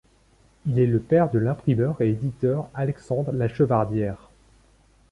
Il 0.65 0.79
est 0.79 0.87
le 0.87 0.97
père 0.99 1.29
de 1.29 1.37
l'imprimeur 1.37 2.01
et 2.01 2.09
éditeur 2.09 2.69
Alexandre 2.73 3.31
Lachevardière. 3.33 4.31